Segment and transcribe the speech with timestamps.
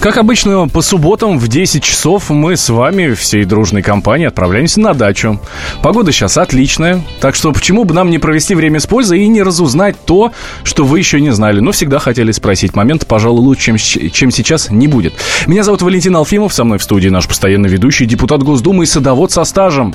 [0.00, 4.94] Как обычно, по субботам в 10 часов мы с вами, всей дружной компанией, отправляемся на
[4.94, 5.38] дачу.
[5.82, 9.42] Погода сейчас отличная, так что почему бы нам не провести время с пользой и не
[9.42, 10.32] разузнать то,
[10.64, 12.74] что вы еще не знали, но всегда хотели спросить.
[12.74, 15.12] Момент, пожалуй, лучше, чем, чем сейчас, не будет.
[15.46, 19.32] Меня зовут Валентин Алфимов, со мной в студии наш постоянно ведущий, депутат Госдумы и садовод
[19.32, 19.94] со стажем.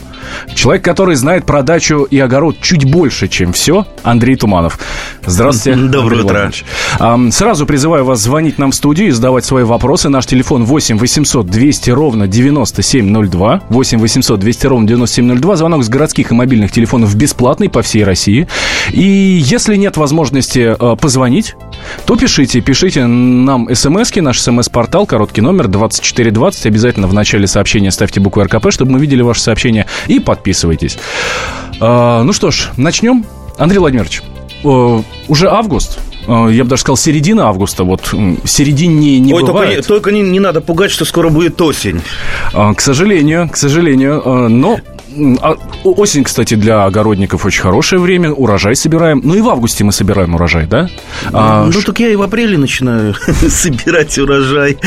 [0.54, 4.78] Человек, который знает про дачу и огород чуть больше, чем все, Андрей Туманов.
[5.26, 5.80] Здравствуйте.
[5.80, 6.52] Доброе утро.
[7.32, 10.10] Сразу призываю вас звонить нам в студию и задавать свои вопросы вопросы.
[10.10, 13.62] Наш телефон 8 800 200 ровно 9702.
[13.70, 15.56] 8 800 200 ровно 9702.
[15.56, 18.46] Звонок с городских и мобильных телефонов бесплатный по всей России.
[18.92, 21.56] И если нет возможности э, позвонить,
[22.06, 22.60] то пишите.
[22.60, 26.66] Пишите нам смски, наш смс-портал, короткий номер 2420.
[26.66, 29.86] Обязательно в начале сообщения ставьте букву РКП, чтобы мы видели ваше сообщение.
[30.08, 30.98] И подписывайтесь.
[31.80, 33.26] Э, ну что ж, начнем.
[33.58, 34.24] Андрей Владимирович,
[34.66, 37.84] э, уже август, я бы даже сказал, середина августа.
[37.84, 38.14] Вот
[38.46, 39.76] середине не Ой, бывает.
[39.88, 42.02] Только, только не, не надо пугать, что скоро будет осень.
[42.54, 44.22] Э, к сожалению, к сожалению.
[44.26, 44.80] Э, но
[45.42, 48.32] а, осень, кстати, для огородников очень хорошее время.
[48.32, 49.22] Урожай собираем.
[49.24, 50.90] Ну и в августе мы собираем урожай, да?
[51.32, 53.16] А, ну, так я и в апреле начинаю
[53.50, 54.78] собирать урожай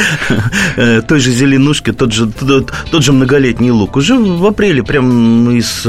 [0.76, 3.96] той же зеленушки, тот же, тот, тот же многолетний лук.
[3.96, 5.86] Уже в апреле прям из,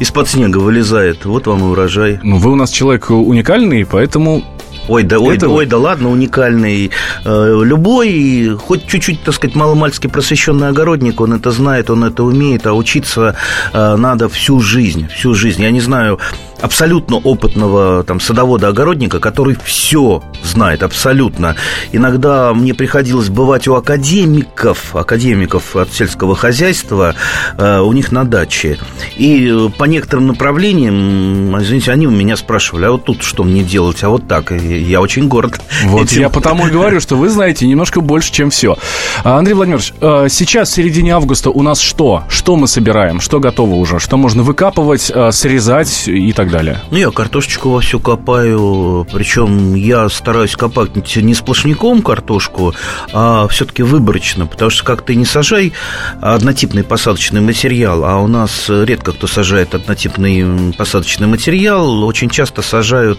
[0.00, 1.24] из-под снега вылезает.
[1.24, 2.20] Вот вам и урожай.
[2.22, 4.44] Ну, вы у нас человек уникальный, поэтому
[4.88, 6.90] Ой, да, ой, да, ой, да ладно, уникальный.
[7.24, 12.66] Э, любой, хоть чуть-чуть, так сказать, маломальски просвещенный огородник, он это знает, он это умеет,
[12.66, 13.36] а учиться
[13.72, 15.62] э, надо всю жизнь, всю жизнь.
[15.62, 16.18] Я не знаю
[16.60, 21.56] абсолютно опытного там садовода-огородника, который все знает, абсолютно.
[21.92, 27.14] Иногда мне приходилось бывать у академиков, академиков от сельского хозяйства,
[27.58, 28.78] э, у них на даче.
[29.16, 34.02] И по некоторым направлениям, извините, они у меня спрашивали, а вот тут что мне делать,
[34.02, 34.52] а вот так.
[34.52, 35.60] И я очень горд.
[35.84, 36.20] Вот этим.
[36.20, 38.76] я потому и говорю, что вы знаете немножко больше, чем все.
[39.24, 42.24] А, Андрей Владимирович, э, сейчас в середине августа у нас что?
[42.28, 43.20] Что мы собираем?
[43.20, 43.98] Что готово уже?
[43.98, 46.80] Что можно выкапывать, э, срезать и так далее?
[46.90, 52.74] Ну, я картошечку во всю копаю, причем я стараюсь копать не сплошняком картошку,
[53.12, 55.72] а все-таки выборочно, потому что как ты не сажай
[56.20, 63.18] однотипный посадочный материал, а у нас редко кто сажает однотипный посадочный материал, очень часто сажают,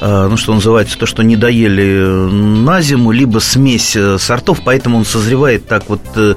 [0.00, 2.30] э, ну, что называется, называется то, что не доели
[2.64, 6.34] на зиму, либо смесь э, сортов, поэтому он созревает так вот э,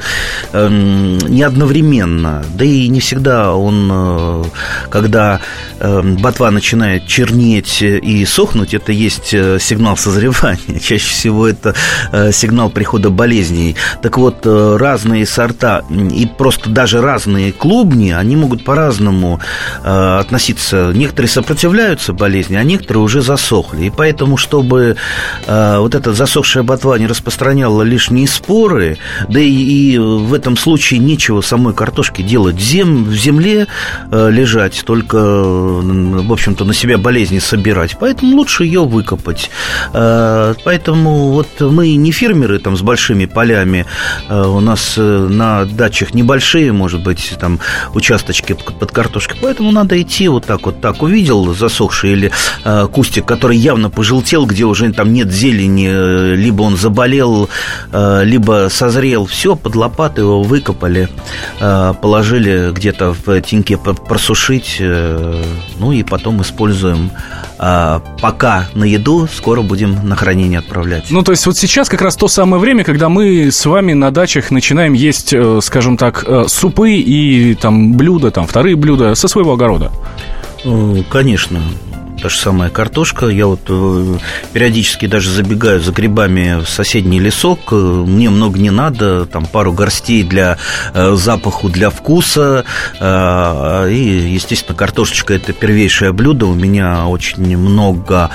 [0.53, 2.43] эм, не одновременно.
[2.55, 4.43] Да и не всегда он, э,
[4.89, 5.39] когда
[5.79, 10.79] ботва начинает чернеть и сохнуть, это есть сигнал созревания.
[10.81, 11.73] Чаще всего это
[12.31, 13.75] сигнал прихода болезней.
[14.03, 19.39] Так вот, разные сорта и просто даже разные клубни, они могут по-разному
[19.83, 20.91] относиться.
[20.93, 23.85] Некоторые сопротивляются болезни, а некоторые уже засохли.
[23.85, 24.97] И поэтому чтобы
[25.45, 28.97] э, вот эта засохшая ботва не распространяла лишние споры,
[29.29, 32.59] да и, и в этом случае нечего самой картошке делать.
[32.59, 33.67] Зем, в земле
[34.11, 37.97] э, лежать, только, в общем-то, на себя болезни собирать.
[37.99, 39.49] Поэтому лучше ее выкопать.
[39.93, 43.85] Э, поэтому вот мы не фермеры там с большими полями.
[44.27, 47.59] Э, у нас э, на дачах небольшие, может быть, там
[47.93, 49.37] участочки под картошкой.
[49.41, 51.03] Поэтому надо идти вот так вот так.
[51.03, 52.31] Увидел засохший или
[52.63, 57.49] э, кустик, который явно пожелтел полетел, где уже там нет зелени, э, либо он заболел,
[57.91, 61.09] э, либо созрел, все, под лопату его выкопали,
[61.59, 64.81] э, положили где-то в теньке просушить,
[65.79, 67.11] ну и потом используем
[67.57, 71.11] пока на еду, скоро будем на хранение отправлять.
[71.11, 74.11] Ну, то есть вот сейчас как раз то самое время, когда мы с вами на
[74.11, 79.91] дачах начинаем есть, скажем так, супы и там блюда, там вторые блюда со своего огорода.
[81.11, 81.61] Конечно
[82.21, 83.27] та же самая картошка.
[83.27, 84.17] Я вот э,
[84.53, 87.59] периодически даже забегаю за грибами в соседний лесок.
[87.71, 90.57] Э, мне много не надо, там пару горстей для
[90.93, 92.63] э, запаху, для вкуса.
[93.01, 96.45] И, естественно, картошечка– это первейшее блюдо.
[96.45, 98.29] У меня очень много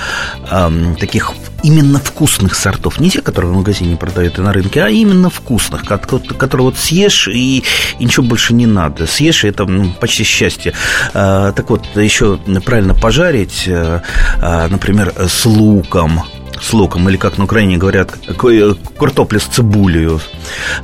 [0.98, 1.32] таких
[1.66, 3.00] именно вкусных сортов.
[3.00, 7.26] Не те, которые в магазине продают и на рынке, а именно вкусных, которые вот съешь
[7.26, 7.64] и,
[7.98, 9.06] и ничего больше не надо.
[9.06, 10.74] Съешь, и это ну, почти счастье.
[11.12, 16.22] А, так вот, еще правильно пожарить, а, например, с луком
[16.60, 18.12] с луком, или как на Украине говорят,
[18.98, 20.20] картопля с цибулью,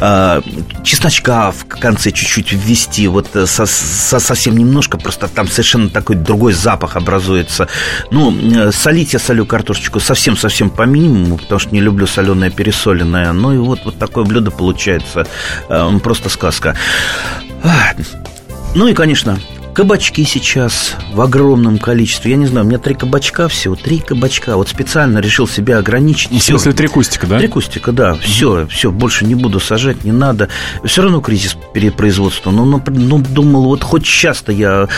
[0.00, 0.42] а,
[0.82, 6.16] чесночка в конце чуть-чуть ввести, вот э, со, со, совсем немножко, просто там совершенно такой
[6.16, 7.68] другой запах образуется.
[8.10, 13.32] Ну, э, солить я солю картошечку совсем-совсем по минимуму, потому что не люблю соленое пересоленное.
[13.32, 15.26] Ну и вот, вот такое блюдо получается,
[15.68, 16.76] э, просто сказка.
[18.74, 19.38] Ну и, конечно,
[19.74, 22.32] Кабачки сейчас в огромном количестве.
[22.32, 24.56] Я не знаю, у меня три кабачка всего, три кабачка.
[24.56, 26.30] Вот специально решил себя ограничить.
[26.30, 27.38] В смысле, три кустика, да?
[27.38, 28.14] Три кустика, да.
[28.14, 30.50] Все, все, больше не буду сажать, не надо.
[30.84, 32.50] Все равно кризис перепроизводства.
[32.50, 34.88] Ну, ну, ну думал, вот хоть часто я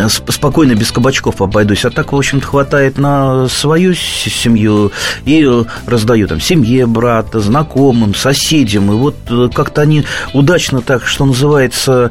[0.00, 1.84] спокойно без кабачков обойдусь.
[1.84, 4.90] А так, в общем-то, хватает на свою семью
[5.26, 5.46] и
[5.86, 8.90] раздаю там семье брата, знакомым, соседям.
[8.90, 12.10] И вот э, как-то они удачно так, что называется,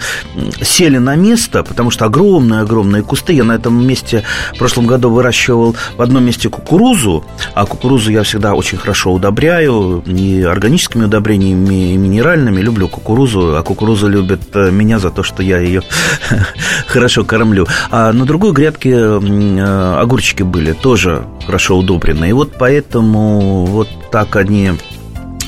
[0.61, 3.33] сели на место, потому что огромные-огромные кусты.
[3.33, 4.23] Я на этом месте
[4.53, 7.23] в прошлом году выращивал в одном месте кукурузу,
[7.53, 12.61] а кукурузу я всегда очень хорошо удобряю, и органическими удобрениями, и минеральными.
[12.61, 15.81] Люблю кукурузу, а кукуруза любит э, меня за то, что я ее
[16.87, 17.67] хорошо кормлю.
[17.91, 22.29] А на другой грядке э, огурчики были, тоже хорошо удобрены.
[22.29, 24.71] И вот поэтому вот так они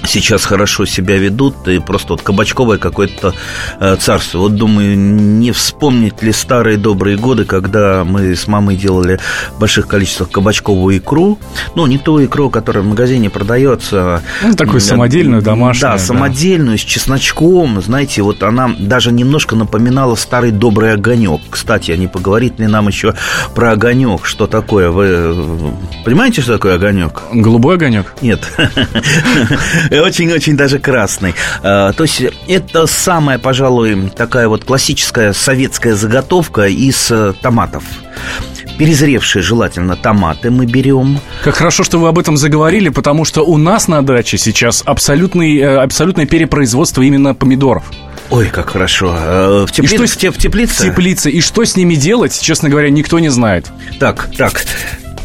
[0.07, 3.33] сейчас хорошо себя ведут, и просто вот кабачковое какое-то
[3.79, 4.39] э, царство.
[4.39, 9.19] Вот думаю, не вспомнить ли старые добрые годы, когда мы с мамой делали
[9.55, 11.39] в больших количествах кабачковую икру.
[11.75, 14.21] Ну, не ту икру, которая в магазине продается.
[14.41, 15.93] Ну, такую самодельную, домашнюю.
[15.93, 16.81] Да, самодельную, да.
[16.81, 17.81] с чесночком.
[17.81, 21.41] Знаете, вот она даже немножко напоминала старый добрый огонек.
[21.49, 23.13] Кстати, а не поговорит ли нам еще
[23.53, 24.25] про огонек?
[24.25, 24.89] Что такое?
[24.89, 25.35] Вы
[26.03, 27.21] понимаете, что такое огонек?
[27.33, 28.13] Голубой огонек?
[28.21, 28.41] Нет.
[30.01, 31.33] Очень-очень даже красный.
[31.63, 37.83] А, то есть это самая, пожалуй, такая вот классическая советская заготовка из э, томатов
[38.77, 41.19] перезревшие желательно томаты мы берем.
[41.43, 45.57] Как хорошо, что вы об этом заговорили, потому что у нас на даче сейчас абсолютный,
[45.57, 47.83] э, абсолютное перепроизводство именно помидоров.
[48.29, 49.15] Ой, как хорошо.
[49.17, 50.83] Э, в, теплице, и что, в теплице?
[50.83, 51.29] В теплице.
[51.31, 53.71] И что с ними делать, честно говоря, никто не знает.
[53.99, 54.65] Так, так.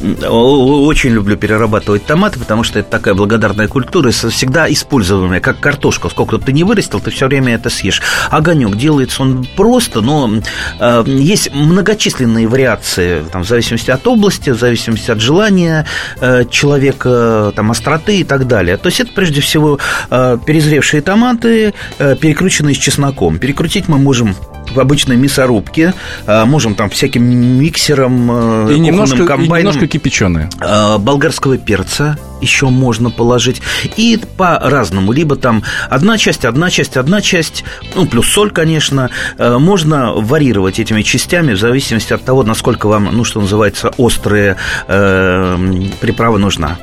[0.02, 6.08] Очень люблю перерабатывать томаты, потому что это такая благодарная культура, всегда используемая, как картошка.
[6.08, 8.00] Сколько ты не вырастил, ты все время это съешь.
[8.30, 10.30] Огонек делается он просто, но
[10.78, 15.86] э, есть многочисленные вариации, там, в зависимости от области, в зависимости от желания
[16.20, 18.78] э, человека, там, остроты и так далее.
[18.78, 19.78] То есть это прежде всего
[20.10, 23.38] э, перезревшие томаты, э, перекрученные с чесноком.
[23.38, 24.34] Перекрутить мы можем
[24.74, 25.94] в обычной мясорубке,
[26.26, 29.56] а, можем там всяким миксером, э, и немножко, комбайном.
[29.56, 30.48] И немножко кипяченые.
[30.60, 33.62] А, болгарского перца еще можно положить.
[33.96, 35.12] И по-разному.
[35.12, 37.64] Либо там одна часть, одна часть, одна часть,
[37.94, 39.10] ну, плюс соль, конечно.
[39.38, 44.56] Э, можно варьировать этими частями в зависимости от того, насколько вам, ну, что называется, острые
[44.88, 45.58] э,
[46.00, 46.78] приправы нужна.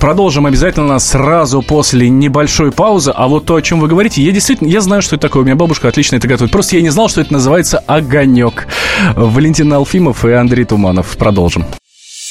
[0.00, 3.12] Продолжим обязательно сразу после небольшой паузы.
[3.14, 5.42] А вот то, о чем вы говорите, я действительно, я знаю, что это такое.
[5.42, 6.52] У меня бабушка отлично это готовит.
[6.52, 8.66] Просто я не знал, что это называется огонек.
[9.14, 11.16] Валентин Алфимов и Андрей Туманов.
[11.16, 11.64] Продолжим.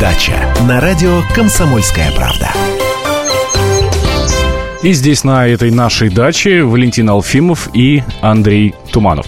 [0.00, 2.50] дача на радио Комсомольская правда.
[4.82, 9.26] И здесь на этой нашей даче Валентин Алфимов и Андрей Туманов.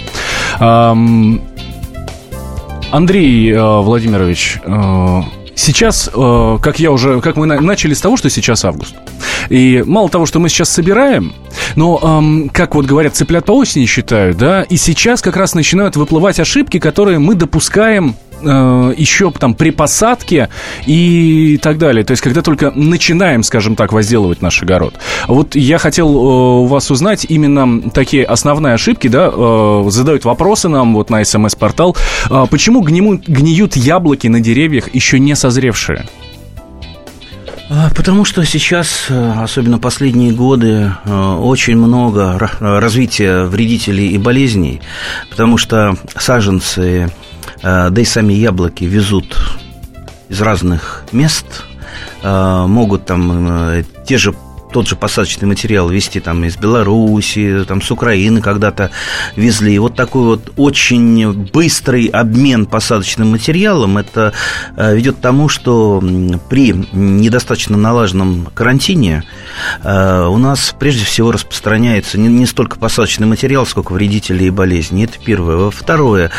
[2.93, 5.23] Андрей э, Владимирович, э,
[5.55, 8.95] сейчас, э, как я уже, как мы начали с того, что сейчас август.
[9.49, 11.33] И мало того, что мы сейчас собираем,
[11.77, 15.97] но, эм, как вот говорят, цыплят по осени считают, да, и сейчас как раз начинают
[15.97, 20.49] выплывать ошибки, которые мы допускаем э, еще там при посадке
[20.87, 22.05] и так далее.
[22.05, 24.95] То есть, когда только начинаем, скажем так, возделывать наш огород.
[25.29, 30.69] Вот я хотел э, у вас узнать именно такие основные ошибки, да, э, задают вопросы
[30.69, 31.97] нам вот на смс-портал.
[32.31, 36.07] Э, почему гниют, гниют яблоки на деревьях еще не созревшие?
[37.73, 44.81] А, потому что сейчас, э, особенно последние годы, э, очень много развития вредителей и болезней,
[45.31, 47.13] потому что саженцы
[47.63, 49.37] да и сами яблоки везут
[50.31, 51.65] из разных мест,
[52.23, 54.35] э, могут там э, те же
[54.71, 58.91] тот же посадочный материал везти там из Беларуси, там с Украины когда-то
[59.37, 59.75] везли.
[59.75, 64.33] И вот такой вот очень быстрый обмен посадочным материалом, это
[64.77, 66.03] э, ведет к тому, что
[66.49, 69.25] при недостаточно налаженном карантине
[69.83, 75.05] э, у нас прежде всего распространяется не, не столько посадочный материал, сколько вредители и болезни.
[75.05, 75.71] Это первое.
[75.71, 76.31] Второе.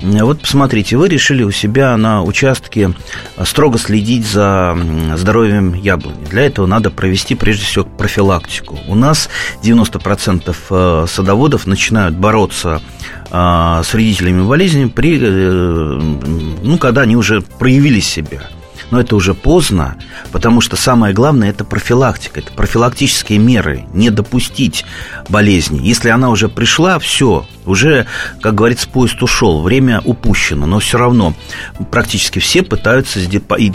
[0.00, 2.92] Вот посмотрите, вы решили у себя на участке
[3.44, 4.76] строго следить за
[5.16, 6.24] здоровьем яблони.
[6.30, 8.78] Для этого надо провести прежде всего всего профилактику.
[8.86, 9.28] У нас
[9.62, 12.80] 90% э, садоводов начинают бороться
[13.30, 18.42] э, с вредителями болезни, при, ну, когда они уже проявили себя
[18.90, 19.96] но это уже поздно,
[20.32, 24.84] потому что самое главное– это профилактика, это профилактические меры, не допустить
[25.28, 25.80] болезни.
[25.82, 28.06] Если она уже пришла, все, уже,
[28.40, 31.34] как говорится, поезд ушел, время упущено, но все равно
[31.90, 33.20] практически все пытаются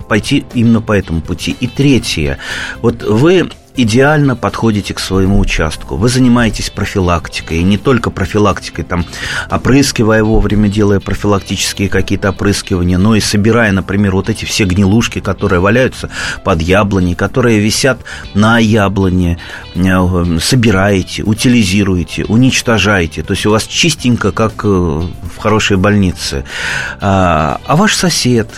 [0.08, 1.56] пойти именно по этому пути.
[1.60, 2.40] И третье,
[2.82, 5.96] вот вы идеально подходите к своему участку.
[5.96, 9.06] Вы занимаетесь профилактикой, и не только профилактикой, там,
[9.50, 15.60] опрыскивая вовремя, делая профилактические какие-то опрыскивания, но и собирая, например, вот эти все гнилушки, которые
[15.60, 16.10] валяются
[16.44, 18.00] под яблони, которые висят
[18.34, 19.40] на яблоне,
[19.76, 23.24] э, собираете, утилизируете, уничтожаете.
[23.24, 26.44] То есть у вас чистенько, как э, в хорошей больнице.
[27.02, 28.50] А, а ваш сосед,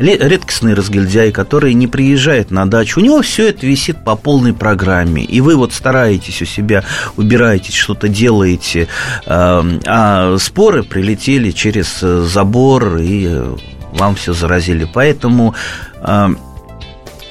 [0.00, 5.22] редкостный разгильдяй, который не приезжает на дачу, у него все это висит по полной программе.
[5.22, 6.84] И вы вот стараетесь у себя,
[7.16, 8.88] убираетесь, что-то делаете,
[9.26, 13.56] эм, а споры прилетели через э, забор и э,
[13.92, 14.88] вам все заразили.
[14.92, 15.54] Поэтому
[16.02, 16.38] эм,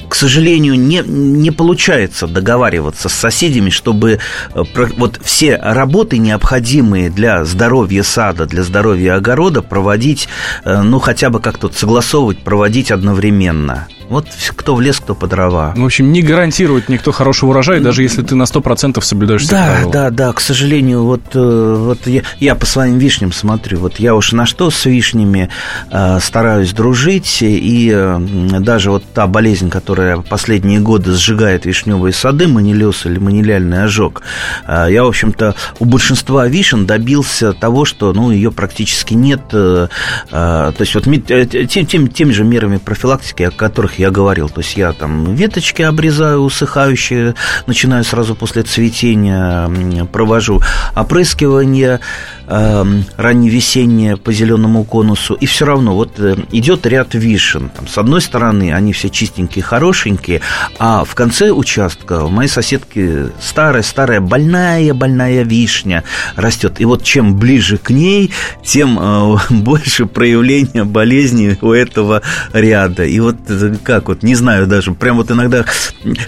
[0.09, 4.19] к сожалению, не, не получается договариваться с соседями, чтобы
[4.53, 4.63] э,
[4.97, 10.27] вот все работы, необходимые для здоровья сада, для здоровья огорода, проводить,
[10.65, 13.87] э, ну, хотя бы как-то согласовывать, проводить одновременно.
[14.09, 14.25] Вот
[14.55, 15.73] кто в лес, кто по дрова.
[15.75, 19.65] В общем, не гарантирует никто хорошего урожая, даже если ты на 100% соблюдаешь все Да,
[19.67, 19.91] правила.
[19.91, 24.15] да, да, к сожалению, вот, э, вот я, я по своим вишням смотрю, вот я
[24.15, 25.49] уж на что с вишнями
[25.91, 28.19] э, стараюсь дружить, и э,
[28.59, 34.23] даже вот та болезнь, которая последние годы сжигает вишневые сады, манилез или маниляльный ожог,
[34.67, 39.87] э, я, в общем-то, у большинства вишен добился того, что, ну, ее практически нет, э,
[40.31, 44.49] э, то есть вот э, тем, тем, теми же мерами профилактики, о которых я говорил.
[44.49, 47.35] То есть я там веточки обрезаю усыхающие,
[47.67, 49.69] начинаю сразу после цветения,
[50.11, 50.61] провожу
[50.95, 51.99] опрыскивание
[52.47, 52.85] э,
[53.17, 55.33] ранневесеннее по зеленому конусу.
[55.35, 57.69] И все равно вот э, идет ряд вишен.
[57.69, 60.41] Там, с одной стороны, они все чистенькие, хорошенькие,
[60.79, 66.03] а в конце участка у моей соседки старая-старая больная-больная вишня
[66.35, 66.79] растет.
[66.79, 68.31] И вот чем ближе к ней,
[68.63, 72.21] тем э, больше проявления болезни у этого
[72.53, 73.03] ряда.
[73.03, 75.65] И вот э, как вот, не знаю даже, прям вот иногда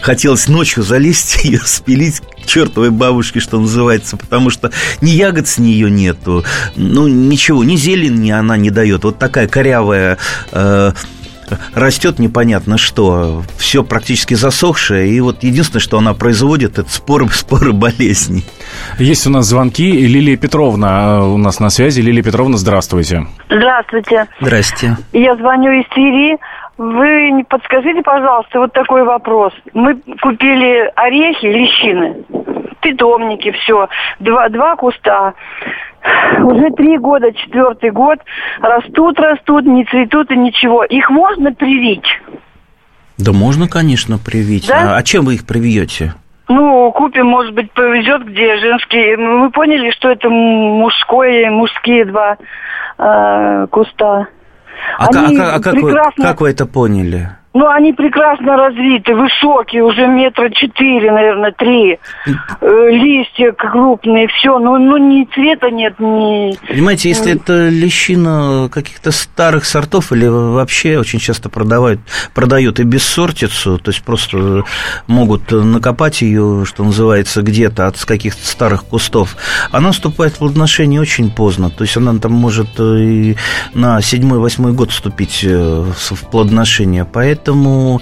[0.01, 5.91] хотелось ночью залезть и спилить чертовой бабушке, что называется, потому что ни ягод с нее
[5.91, 6.43] нету,
[6.75, 9.03] ну, ничего, ни зелень она не дает.
[9.03, 10.17] Вот такая корявая
[10.51, 10.93] э,
[11.73, 17.73] растет непонятно что, все практически засохшее, и вот единственное, что она производит, это споры, споры
[17.73, 18.43] болезней.
[18.97, 22.01] Есть у нас звонки, Лилия Петровна э, у нас на связи.
[22.01, 23.25] Лилия Петровна, здравствуйте.
[23.49, 24.27] Здравствуйте.
[24.39, 24.97] Здрасте.
[25.13, 26.37] Я звоню из Твери.
[26.77, 29.53] Вы не подскажите, пожалуйста, вот такой вопрос.
[29.73, 32.23] Мы купили орехи, лещины,
[32.81, 33.87] питомники, все,
[34.19, 35.33] два, два куста.
[36.43, 38.19] Уже три года, четвертый год,
[38.61, 40.83] растут, растут, не цветут и ничего.
[40.83, 42.05] Их можно привить?
[43.17, 44.67] Да можно, конечно, привить.
[44.67, 44.95] Да?
[44.95, 46.13] А, а чем вы их привьете?
[46.47, 49.15] Ну, купим, может быть, повезет, где женские.
[49.17, 52.37] Мы поняли, что это мужское, мужские два
[52.97, 54.27] э, куста.
[54.97, 56.13] А, Они а, а, как, прекрасно...
[56.17, 57.29] вы, как вы это поняли?
[57.53, 61.99] Ну, они прекрасно развиты, высокие, уже метра четыре, наверное, три.
[62.61, 64.57] Э, листья крупные, все.
[64.57, 66.55] Ну, ну, ни цвета нет, ни...
[66.65, 71.99] Понимаете, если это лещина каких-то старых сортов или вообще очень часто продавают,
[72.33, 74.63] продают и бессортицу, то есть просто
[75.07, 79.35] могут накопать ее, что называется, где-то от каких-то старых кустов,
[79.73, 81.69] она вступает в плодоношение очень поздно.
[81.69, 83.35] То есть она там может и
[83.73, 87.03] на седьмой-восьмой год вступить э, в плодоношение.
[87.03, 88.01] Поэтому Поэтому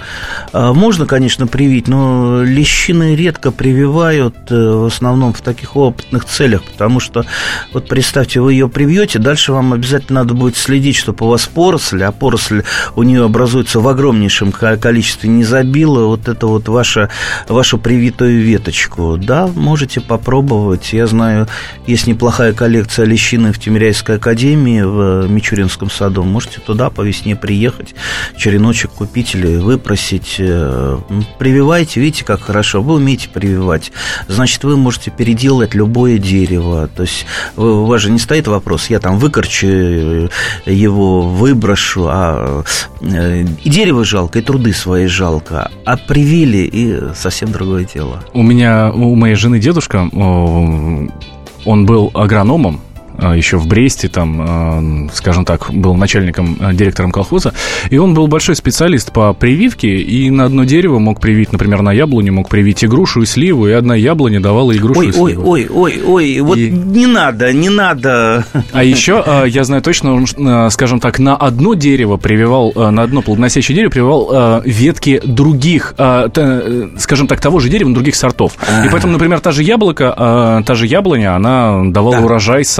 [0.52, 6.62] э, можно, конечно, привить, но лещины редко прививают э, в основном в таких опытных целях,
[6.62, 7.24] потому что,
[7.72, 12.02] вот представьте, вы ее привьете, дальше вам обязательно надо будет следить, чтобы у вас поросль,
[12.02, 12.64] а поросль
[12.96, 17.08] у нее образуется в огромнейшем количестве, не забила вот это вот ваша,
[17.48, 19.16] вашу привитую веточку.
[19.16, 20.92] Да, можете попробовать.
[20.92, 21.48] Я знаю,
[21.86, 26.24] есть неплохая коллекция лещины в Тимиряйской академии в Мичуринском саду.
[26.24, 27.94] Можете туда по весне приехать,
[28.36, 30.98] череночек купить родители выпросить, э,
[31.38, 33.92] прививайте, видите, как хорошо, вы умеете прививать,
[34.28, 39.00] значит, вы можете переделать любое дерево, то есть у вас же не стоит вопрос, я
[39.00, 40.28] там выкорчу э,
[40.66, 42.64] его, выброшу, а
[43.00, 48.22] э, и дерево жалко, и труды свои жалко, а привили, и совсем другое дело.
[48.32, 52.80] У меня, у моей жены дедушка, он был агрономом,
[53.20, 57.52] еще в Бресте, там, а, скажем так, был начальником, а, директором колхоза,
[57.90, 61.92] и он был большой специалист по прививке, и на одно дерево мог привить, например, на
[61.92, 65.12] яблоне мог привить и грушу, и сливу, и одна яблоня давала и грушу, ой, и
[65.12, 65.50] сливу.
[65.50, 66.70] Ой, ой, ой, ой, вот и...
[66.70, 68.44] не надо, не надо.
[68.72, 73.74] А еще, я знаю точно, он, скажем так, на одно дерево прививал, на одно плодоносящее
[73.76, 78.54] дерево прививал ветки других, скажем так, того же дерева, но других сортов.
[78.84, 82.24] И поэтому, например, та же яблоко, та же яблоня, она давала да.
[82.24, 82.70] урожай с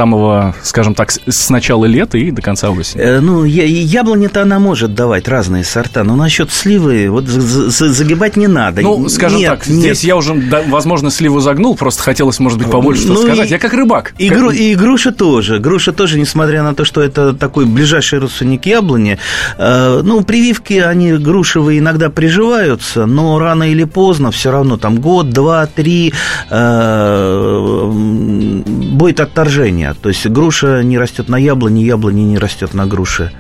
[0.63, 3.03] скажем так, с начала лета и до конца осени.
[3.03, 8.83] Э, ну, яблоня-то она может давать разные сорта, но насчет сливы вот загибать не надо.
[8.83, 9.79] Ну, скажем нет, так, нет.
[9.79, 13.49] здесь я уже, да, возможно, сливу загнул, просто хотелось, может быть, побольше ну, что сказать.
[13.49, 14.15] И, я как рыбак.
[14.19, 14.39] И, как...
[14.39, 15.59] Гру, и груша тоже.
[15.59, 19.19] Груша тоже, несмотря на то, что это такой ближайший родственник яблони,
[19.59, 25.31] э, ну, прививки, они грушевые иногда приживаются, но рано или поздно все равно, там год,
[25.31, 26.13] два, три,
[26.51, 29.95] э, будет отторжение.
[30.01, 33.33] То есть груша не растет на яблоне, яблони не растет на груше.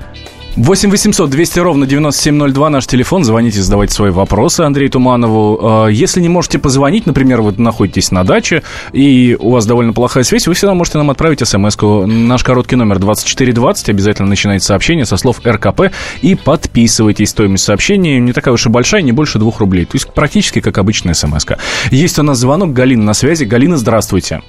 [0.56, 3.24] 8 800 200 ровно 9702 наш телефон.
[3.24, 5.58] Звоните, задавайте свои вопросы Андрею Туманову.
[5.62, 10.24] А, если не можете позвонить, например, вы находитесь на даче, и у вас довольно плохая
[10.24, 12.06] связь, вы всегда можете нам отправить смс -ку.
[12.06, 13.88] Наш короткий номер 2420.
[13.90, 17.30] Обязательно начинайте сообщение со слов РКП и подписывайтесь.
[17.30, 19.84] Стоимость сообщения не такая уж и большая, не больше двух рублей.
[19.84, 21.58] То есть практически как обычная смс -ка.
[21.90, 22.72] Есть у нас звонок.
[22.72, 23.44] Галина на связи.
[23.44, 24.40] Галина, здравствуйте.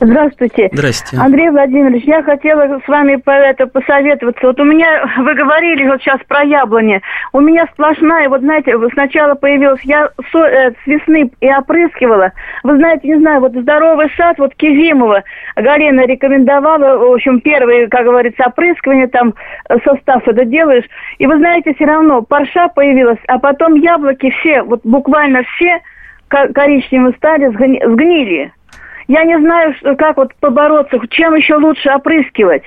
[0.00, 0.68] Здравствуйте.
[0.72, 1.24] Здравствуйте.
[1.24, 4.46] Андрей Владимирович, я хотела с вами по это посоветоваться.
[4.46, 7.00] Вот у меня, вы говорили вот сейчас про яблони.
[7.32, 12.32] У меня сплошная, вот знаете, сначала появилась, я со, э, с весны и опрыскивала.
[12.62, 15.22] Вы знаете, не знаю, вот здоровый сад, вот Кизимова,
[15.56, 19.34] Галина рекомендовала, в общем, первый, как говорится, опрыскивание, там
[19.84, 20.84] состав это делаешь.
[21.18, 25.80] И вы знаете, все равно парша появилась, а потом яблоки все, вот буквально все
[26.28, 28.52] коричневые стали, сгнили.
[29.08, 32.64] Я не знаю, как вот побороться, чем еще лучше опрыскивать.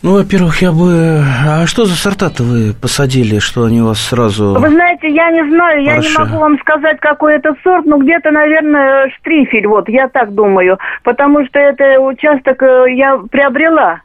[0.00, 1.20] Ну, во-первых, я бы...
[1.44, 4.54] А что за сорта-то вы посадили, что они у вас сразу...
[4.54, 8.30] Вы знаете, я не знаю, я не могу вам сказать, какой это сорт, но где-то,
[8.30, 14.00] наверное, штрифель, вот, я так думаю, потому что это участок э, я приобрела.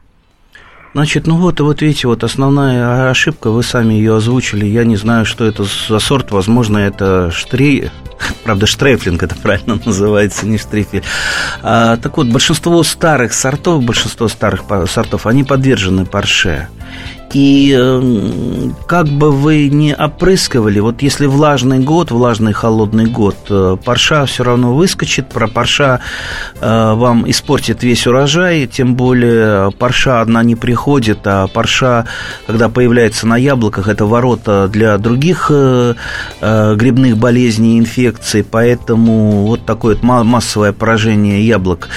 [0.94, 4.64] Значит, ну вот, вот видите, вот основная ошибка, вы сами ее озвучили.
[4.64, 6.30] Я не знаю, что это за сорт.
[6.30, 7.90] Возможно, это штрей...
[8.44, 11.02] Правда, штрейфлинг это правильно называется, не штрифель.
[11.62, 16.68] А, так вот, большинство старых сортов, большинство старых сортов, они подвержены парше.
[17.34, 23.76] И эм, как бы вы не опрыскивали, вот если влажный год, влажный холодный год, э,
[23.84, 25.98] парша все равно выскочит, про парша
[26.60, 32.06] э, вам испортит весь урожай, тем более парша одна не приходит, а парша,
[32.46, 35.94] когда появляется на яблоках, это ворота для других э,
[36.40, 41.88] грибных болезней инфекций, поэтому вот такое вот массовое поражение яблок.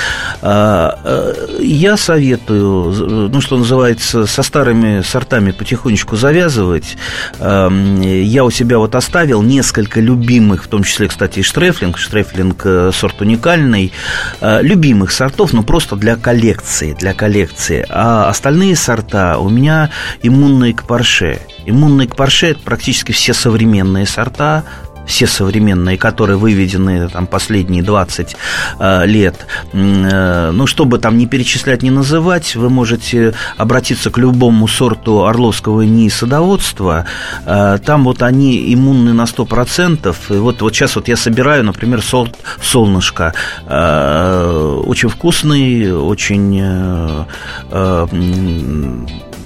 [0.41, 6.97] Я советую, ну, что называется, со старыми сортами сортами потихонечку завязывать.
[7.39, 11.97] Эм, я у себя вот оставил несколько любимых, в том числе, кстати, и штрефлинг.
[11.97, 13.91] Штрефлинг э, сорт уникальный.
[14.39, 17.85] Э, любимых сортов, но просто для коллекции, для коллекции.
[17.89, 19.89] А остальные сорта у меня
[20.23, 21.41] иммунные к парше.
[21.65, 24.63] Иммунные к парше– это практически все современные сорта,
[25.07, 28.35] все современные, которые выведены там последние 20
[28.79, 34.67] э, лет, э, ну, чтобы там не перечислять, не называть, вы можете обратиться к любому
[34.67, 37.05] сорту орловского НИИ садоводства,
[37.45, 42.01] э, там вот они иммунны на 100%, и вот, вот сейчас вот я собираю, например,
[42.01, 43.33] сорт солнышко,
[43.65, 47.25] э, очень вкусный, очень э,
[47.71, 48.07] э,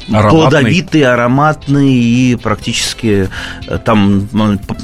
[0.10, 0.30] Ароматный.
[0.32, 3.30] плодовитый, ароматный и практически
[3.68, 4.28] э, там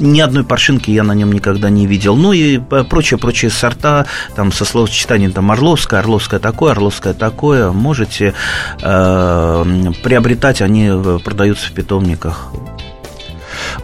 [0.00, 2.16] ни одной паршинки я на нем никогда не видел.
[2.16, 8.34] Ну и прочие-прочие сорта, там со словосочетанием там Орловское, Орловское такое, Орловское такое, можете
[8.80, 12.50] э, приобретать, они э, продаются в питомниках.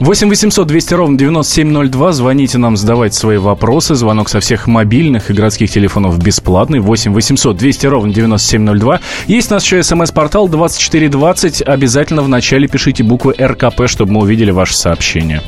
[0.00, 2.12] 8 800 200 ровно 9702.
[2.12, 3.94] Звоните нам, задавайте свои вопросы.
[3.94, 6.80] Звонок со всех мобильных и городских телефонов бесплатный.
[6.80, 9.00] 8 800 200 ровно 9702.
[9.26, 11.62] Есть у нас еще смс-портал 2420.
[11.62, 15.42] Обязательно вначале пишите буквы РКП, чтобы мы увидели ваше сообщение.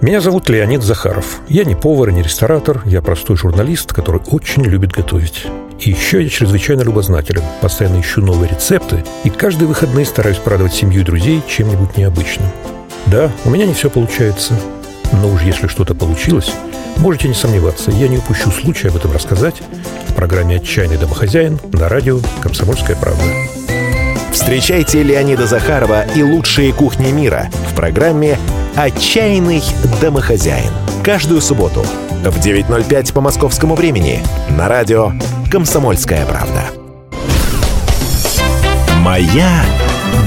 [0.00, 1.42] Меня зовут Леонид Захаров.
[1.48, 5.46] Я не повар и не ресторатор, я простой журналист, который очень любит готовить.
[5.78, 11.02] И еще я чрезвычайно любознателен, постоянно ищу новые рецепты и каждые выходные стараюсь порадовать семью
[11.02, 12.48] и друзей чем-нибудь необычным.
[13.06, 14.54] Да, у меня не все получается.
[15.12, 16.52] Но уж если что-то получилось,
[16.96, 19.62] можете не сомневаться, я не упущу случая об этом рассказать
[20.08, 23.22] в программе «Отчаянный домохозяин» на радио «Комсомольская правда».
[24.32, 28.38] Встречайте Леонида Захарова и лучшие кухни мира в программе
[28.74, 29.62] «Отчаянный
[30.00, 30.72] домохозяин».
[31.04, 31.84] Каждую субботу
[32.24, 35.12] в 9.05 по московскому времени на радио
[35.50, 36.62] «Комсомольская правда».
[39.00, 39.64] «Моя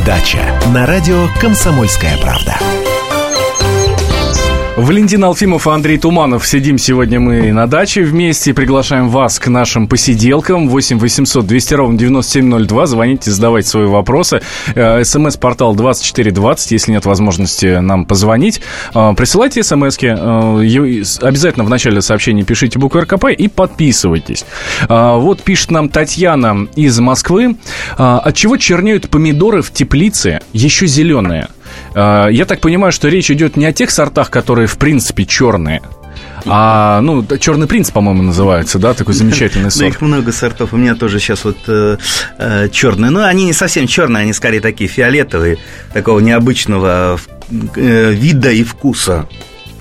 [0.05, 2.57] дача» на радио «Комсомольская правда».
[4.77, 6.45] Валентин Алфимов и Андрей Туманов.
[6.45, 8.53] Сидим сегодня мы на даче вместе.
[8.53, 10.67] Приглашаем вас к нашим посиделкам.
[10.67, 12.85] 8 800 200 ровно 9702.
[12.85, 14.41] Звоните, задавайте свои вопросы.
[14.75, 18.59] Э, СМС-портал 2420, если нет возможности нам позвонить.
[18.93, 20.07] Э, присылайте смски.
[20.07, 24.45] Э, обязательно в начале сообщения пишите букву РКП и подписывайтесь.
[24.89, 27.55] Вот пишет нам Татьяна из Москвы.
[27.97, 31.47] От чего чернеют помидоры в теплице еще зеленые?
[31.93, 35.81] А, я так понимаю, что речь идет не о тех сортах, которые в принципе черные,
[36.47, 39.81] а, ну, черный принц, по-моему, называется, да, такой замечательный сорт.
[39.81, 40.73] Да, их много сортов.
[40.73, 41.97] У меня тоже сейчас вот э,
[42.37, 43.09] э, черные.
[43.09, 45.57] Но они не совсем черные, они скорее такие фиолетовые,
[45.93, 47.19] такого необычного
[47.75, 49.27] э, вида и вкуса.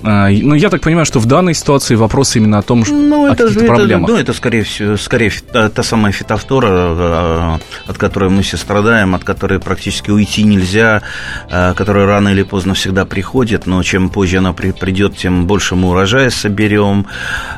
[0.07, 3.25] А, ну, я так понимаю, что в данной ситуации вопрос именно о том, что ну,
[3.25, 4.07] это, это, проблемах.
[4.07, 9.15] Ну, это, скорее всего, скорее та, та самая фитофтора, э, от которой мы все страдаем,
[9.15, 11.01] от которой практически уйти нельзя,
[11.49, 15.73] э, которая рано или поздно всегда приходит, но чем позже она при, придет, тем больше
[15.75, 17.07] мы урожая соберем.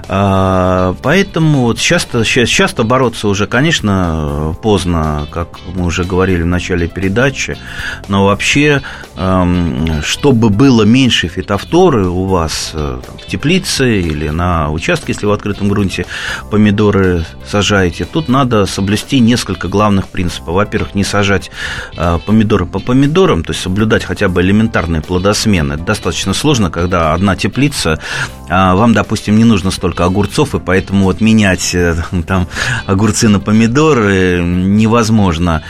[0.07, 6.87] А, поэтому вот часто, часто бороться уже, конечно, поздно, как мы уже говорили в начале
[6.87, 7.57] передачи,
[8.07, 8.81] но вообще,
[10.01, 15.25] чтобы было меньше фитофторы у вас, вас э, там, в теплице или на участке, если
[15.25, 16.05] в открытом грунте
[16.51, 20.53] помидоры сажаете, тут надо соблюсти несколько главных принципов.
[20.53, 21.49] Во-первых, не сажать
[21.97, 25.73] э, помидоры по помидорам, то есть соблюдать хотя бы элементарные плодосмены.
[25.73, 27.99] Это достаточно сложно, когда одна теплица,
[28.49, 31.95] а вам, допустим, не нужно столько огурцов, и поэтому вот менять э,
[32.27, 32.47] там
[32.85, 35.63] огурцы на помидоры невозможно.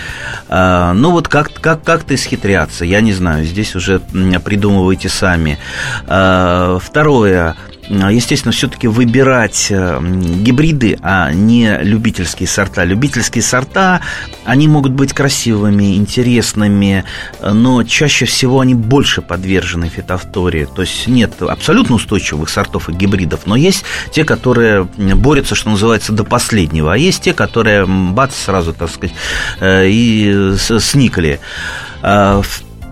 [0.49, 5.59] А, ну вот как, как, как-то исхитряться, я не знаю, здесь уже придумывайте сами.
[6.07, 7.55] А, Второе,
[7.89, 12.83] естественно, все-таки выбирать э, гибриды, а не любительские сорта.
[12.83, 14.01] Любительские сорта,
[14.45, 17.03] они могут быть красивыми, интересными,
[17.41, 20.67] но чаще всего они больше подвержены фитофтории.
[20.75, 26.11] То есть нет абсолютно устойчивых сортов и гибридов, но есть те, которые борются, что называется,
[26.11, 29.15] до последнего, а есть те, которые бац, сразу, так сказать,
[29.59, 31.39] э, и сникли.
[32.01, 32.41] А, Э,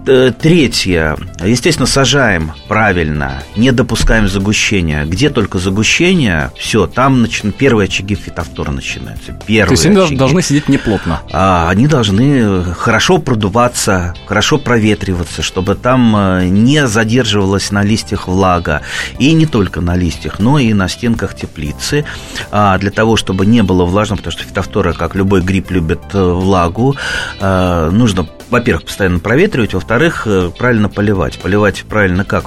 [0.06, 1.18] третье.
[1.44, 5.06] Естественно, сажаем правильно, не допускаем загущения.
[5.06, 7.50] Где только загущение, все, там начи...
[7.52, 9.34] первые очаги фитофтора начинаются.
[9.46, 10.16] Первые То есть они очаги.
[10.18, 11.22] должны сидеть неплотно?
[11.32, 18.82] А, они должны хорошо продуваться, хорошо проветриваться, чтобы там э, не задерживалась на листьях влага.
[19.20, 22.06] И не только на листьях, но и на стенках теплицы.
[22.52, 26.22] А, для того, чтобы не было влажно, потому что фитофтора, как любой гриб, любит э,
[26.22, 26.96] влагу,
[27.42, 29.95] нужно во-первых, постоянно проветривать, во-вторых,
[30.26, 31.38] э, правильно поливать.
[31.40, 32.46] Поливать правильно как?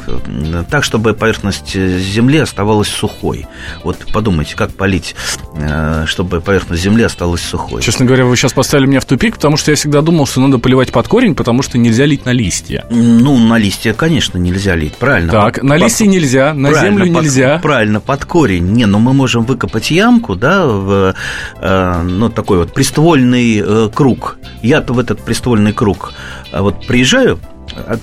[0.70, 3.46] Так, чтобы поверхность земли оставалась сухой.
[3.84, 5.14] Вот подумайте, как полить,
[5.56, 7.82] э, чтобы поверхность земли осталась сухой.
[7.82, 10.58] Честно говоря, вы сейчас поставили меня в тупик, потому что я всегда думал, что надо
[10.58, 12.84] поливать под корень, потому что нельзя лить на листья.
[12.90, 15.32] Ну, на листья, конечно, нельзя лить, правильно.
[15.32, 17.54] Так, под, на листья под, нельзя, на землю нельзя.
[17.54, 18.72] Под, правильно, под корень.
[18.72, 21.14] Не, но ну, мы можем выкопать ямку, да, в,
[21.61, 24.38] э, ну, такой вот приствольный э, круг.
[24.62, 26.12] Я-то в этот приствольный круг
[26.52, 27.38] вот приезжаю,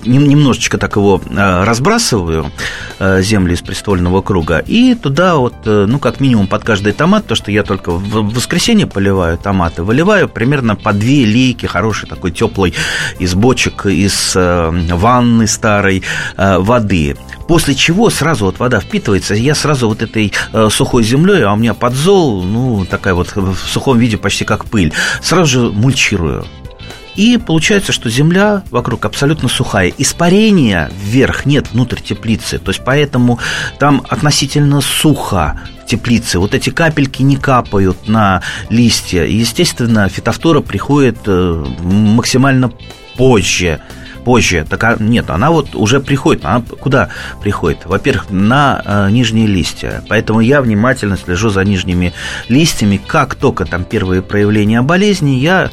[0.05, 2.51] немножечко так его а, разбрасываю,
[2.99, 7.27] а, земли из приствольного круга, и туда вот, э, ну, как минимум под каждый томат,
[7.27, 12.31] то, что я только в воскресенье поливаю томаты, выливаю примерно по две лейки хорошей такой
[12.31, 12.73] теплой
[13.19, 16.03] из бочек, из э, ванны старой
[16.37, 17.17] э, воды.
[17.47, 20.33] После чего сразу вот вода впитывается, я сразу вот этой
[20.69, 24.93] сухой землей, а у меня подзол, ну, такая вот в сухом виде почти как пыль,
[25.21, 26.45] сразу же мульчирую.
[27.15, 29.91] И получается, что земля вокруг абсолютно сухая.
[29.97, 32.59] Испарения вверх нет внутрь теплицы.
[32.59, 33.39] То есть поэтому
[33.79, 36.39] там относительно сухо теплице.
[36.39, 39.23] Вот эти капельки не капают на листья.
[39.23, 42.71] И, естественно, фитофтора приходит э, максимально
[43.17, 43.79] позже
[44.25, 44.65] позже.
[44.67, 46.43] Так а, нет, она вот уже приходит.
[46.43, 47.09] Она куда
[47.41, 47.85] приходит?
[47.85, 50.03] Во-первых, на э, нижние листья.
[50.09, 52.11] Поэтому я внимательно слежу за нижними
[52.49, 52.97] листьями.
[52.97, 55.69] Как только там первые проявления болезни, я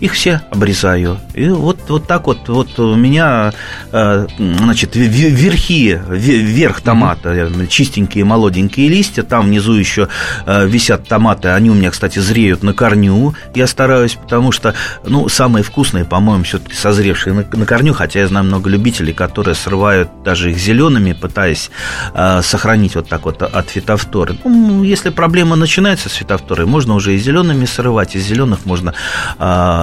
[0.00, 1.18] их все обрезаю.
[1.34, 3.52] И вот, вот так вот, вот у меня,
[3.92, 10.08] э, значит, верхи, верх томата, чистенькие молоденькие листья, там внизу еще
[10.46, 15.28] э, висят томаты, они у меня, кстати, зреют на корню, я стараюсь, потому что, ну,
[15.28, 20.08] самые вкусные, по-моему, все-таки созревшие на, на корню, хотя я знаю много любителей, которые срывают
[20.24, 21.70] даже их зелеными, пытаясь
[22.14, 24.36] э, сохранить вот так вот от фитофторы.
[24.44, 28.94] Ну, если проблема начинается с фитофторой, можно уже и зелеными срывать, из зеленых можно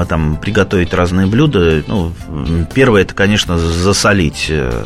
[0.05, 1.83] там приготовить разные блюда.
[1.87, 2.13] Ну,
[2.73, 4.85] первое, это, конечно, засолить э,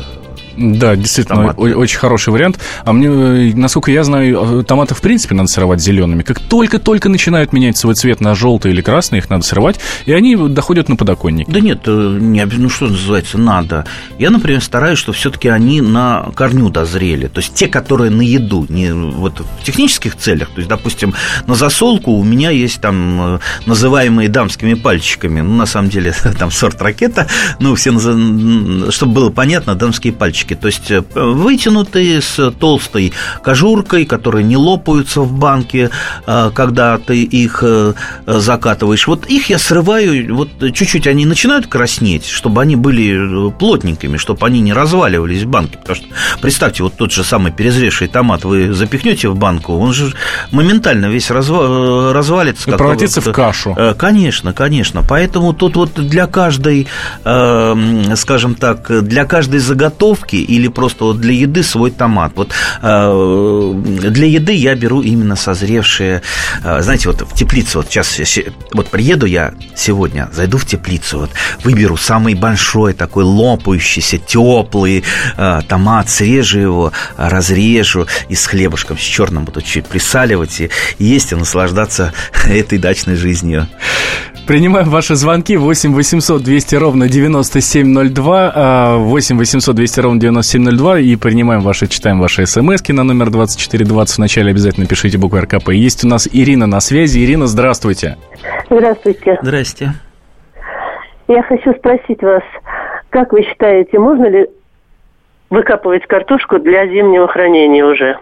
[0.56, 2.58] Да, действительно, о- очень хороший вариант.
[2.84, 6.22] А мне, э, насколько я знаю, э, томаты в принципе надо сырывать зелеными.
[6.22, 10.36] Как только-только начинают менять свой цвет на желтый или красный, их надо сырывать, и они
[10.36, 11.48] доходят на подоконник.
[11.48, 13.86] Да нет, э, не, ну что называется, надо.
[14.18, 17.28] Я, например, стараюсь, что все-таки они на корню дозрели.
[17.28, 20.48] То есть те, которые на еду, не вот в технических целях.
[20.48, 21.14] То есть, допустим,
[21.46, 25.40] на засолку у меня есть там называемые дамскими пальчиками.
[25.40, 27.28] Ну, на самом деле, там сорт ракета,
[27.60, 27.90] ну, все,
[28.90, 34.56] чтобы было понятно, дамские пальчики баночки, то есть э, вытянутые с толстой кожуркой, которые не
[34.56, 35.90] лопаются в банке,
[36.26, 37.94] э, когда ты их э,
[38.26, 39.06] закатываешь.
[39.06, 44.60] Вот их я срываю, вот чуть-чуть они начинают краснеть, чтобы они были плотненькими, чтобы они
[44.60, 45.78] не разваливались в банке.
[45.78, 46.06] Потому что,
[46.40, 50.12] представьте, вот тот же самый перезревший томат вы запихнете в банку, он же
[50.52, 52.70] моментально весь разва- развалится.
[52.70, 53.76] И превратится в кашу.
[53.98, 55.02] Конечно, конечно.
[55.08, 56.86] Поэтому тут вот для каждой,
[57.22, 62.32] скажем так, для каждой заготовки или просто вот для еды свой томат.
[62.36, 62.50] Вот
[62.82, 66.22] э, для еды я беру именно созревшие,
[66.64, 68.18] э, знаете, вот в теплицу, вот сейчас,
[68.72, 71.30] вот приеду я сегодня, зайду в теплицу, вот
[71.64, 75.04] выберу самый большой такой лопающийся, теплый
[75.36, 81.32] э, томат, срежу его, разрежу и с хлебушком, с черным буду чуть присаливать и есть
[81.32, 82.12] и наслаждаться
[82.44, 83.68] этой дачной жизнью.
[84.46, 91.62] Принимаем ваши звонки 8 800 200 ровно 9702, 8 800 200 ровно 9702 и принимаем
[91.62, 94.18] ваши, читаем ваши смс на номер 2420.
[94.18, 95.70] Вначале обязательно пишите букву РКП.
[95.70, 97.24] Есть у нас Ирина на связи.
[97.24, 98.16] Ирина, здравствуйте.
[98.68, 99.38] Здравствуйте.
[99.42, 99.92] Здрасте.
[101.26, 102.42] Я хочу спросить вас,
[103.08, 104.46] как вы считаете, можно ли
[105.48, 108.18] выкапывать картошку для зимнего хранения уже?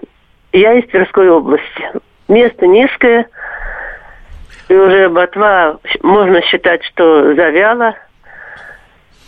[0.52, 1.82] Я из Тверской области.
[2.28, 3.26] Место низкое–
[4.68, 7.94] и уже ботва, можно считать, что завяла.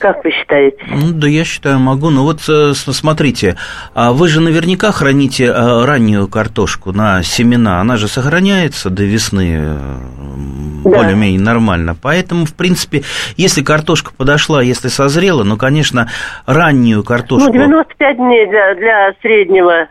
[0.01, 0.79] Как вы считаете?
[0.89, 2.09] Ну, да, я считаю, могу.
[2.09, 3.57] Но ну, вот э, смотрите,
[3.95, 7.83] а вы же наверняка храните э, раннюю картошку на семена.
[7.83, 9.79] Она же сохраняется до весны э,
[10.85, 10.91] да.
[10.91, 11.95] более-менее нормально.
[12.01, 13.03] Поэтому, в принципе,
[13.37, 16.09] если картошка подошла, если созрела, ну, конечно,
[16.47, 17.49] раннюю картошку...
[17.49, 19.89] Ну, 95 дней для, для среднего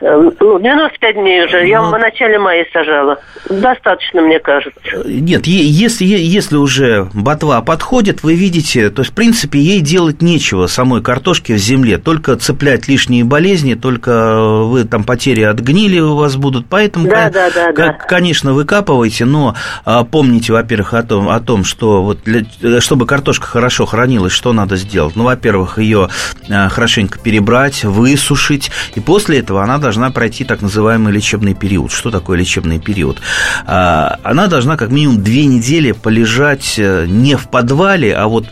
[0.00, 1.66] ну, 95 дней уже.
[1.66, 3.18] Я ну, в начале мая сажала.
[3.48, 4.80] Достаточно, мне кажется.
[5.04, 10.66] Нет, если, если уже ботва подходит, вы видите, то есть, в принципе, ей делать нечего
[10.66, 16.14] самой картошке в земле, только цеплять лишние болезни, только вы там потери от гнили у
[16.14, 17.92] вас будут, поэтому, да, да, да, да.
[17.92, 22.44] конечно, выкапывайте, но а, помните, во-первых, о том, о том что вот для,
[22.80, 25.16] чтобы картошка хорошо хранилась, что надо сделать?
[25.16, 26.08] Ну, во-первых, ее
[26.48, 31.92] хорошенько перебрать, высушить, и после этого она должна пройти так называемый лечебный период.
[31.92, 33.22] Что такое лечебный период?
[33.66, 38.44] А, она должна как минимум две недели полежать э, не в подвале, а вот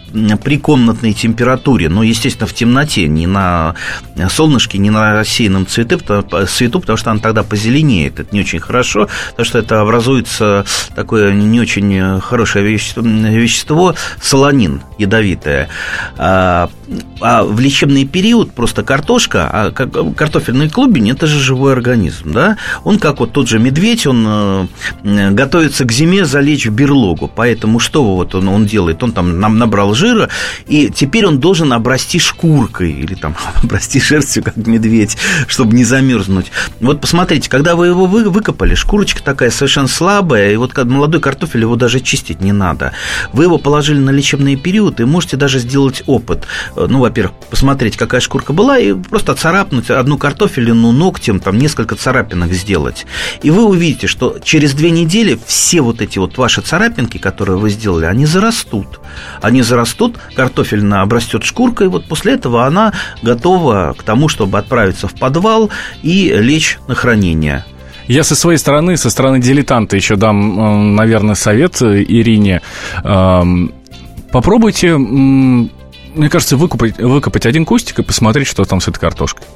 [0.42, 3.74] при комнатной температуре, но, естественно, в темноте, не на
[4.30, 5.98] солнышке, не на рассеянном цвету,
[6.46, 8.18] цвету, потому что она тогда позеленеет.
[8.18, 14.80] Это не очень хорошо, потому что это образуется такое не очень хорошее вещество, вещество солонин
[14.96, 15.68] ядовитое.
[16.16, 16.70] А,
[17.20, 22.56] а в лечебный период просто картошка, а картофельный клубень– это это же живой организм, да?
[22.84, 24.68] Он как вот тот же медведь, он
[25.02, 27.30] э, готовится к зиме залечь в берлогу.
[27.34, 29.02] Поэтому что вот он, он делает?
[29.02, 30.28] Он там нам набрал жира,
[30.68, 35.16] и теперь он должен обрасти шкуркой или там обрасти шерстью, как медведь,
[35.48, 36.52] чтобы не замерзнуть.
[36.80, 41.20] Вот посмотрите, когда вы его вы, выкопали, шкурочка такая совершенно слабая, и вот когда молодой
[41.20, 42.92] картофель, его даже чистить не надо.
[43.32, 46.46] Вы его положили на лечебный период, и можете даже сделать опыт.
[46.76, 51.58] Э, ну, во-первых, посмотреть, какая шкурка была, и просто царапнуть одну картофелину ног ногтем там
[51.58, 53.06] несколько царапинок сделать.
[53.42, 57.70] И вы увидите, что через две недели все вот эти вот ваши царапинки, которые вы
[57.70, 59.00] сделали, они зарастут.
[59.40, 65.14] Они зарастут, картофельно обрастет шкуркой, вот после этого она готова к тому, чтобы отправиться в
[65.14, 65.70] подвал
[66.02, 67.64] и лечь на хранение.
[68.08, 72.60] Я со своей стороны, со стороны дилетанта еще дам, э, наверное, совет э, Ирине.
[73.02, 73.72] Эм,
[74.30, 79.46] попробуйте, мне кажется, выкупать, выкопать один кустик и посмотреть, что там с этой картошкой.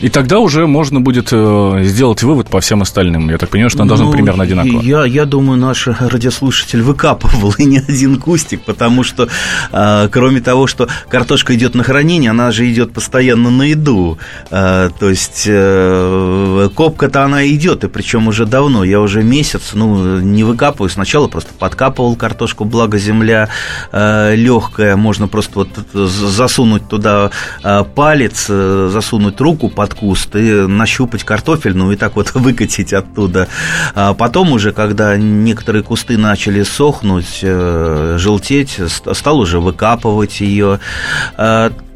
[0.00, 3.28] И тогда уже можно будет э, сделать вывод по всем остальным.
[3.28, 4.80] Я так понимаю, что она должна ну, примерно одинаково.
[4.80, 9.28] Я, я думаю, наш радиослушатель выкапывал и не один кустик, потому что,
[9.72, 14.18] э, кроме того, что картошка идет на хранение, она же идет постоянно на еду.
[14.50, 18.84] Э, то есть э, копка-то она идет, и причем уже давно.
[18.84, 20.88] Я уже месяц, ну, не выкапываю.
[20.88, 23.50] Сначала просто подкапывал картошку, благо земля
[23.92, 27.30] э, легкая, можно просто вот засунуть туда
[27.62, 32.30] э, палец, э, засунуть руку под под куст и нащупать картофель, ну и так вот
[32.34, 33.48] выкатить оттуда.
[33.94, 40.80] А потом уже, когда некоторые кусты начали сохнуть, э, желтеть, стал уже выкапывать ее.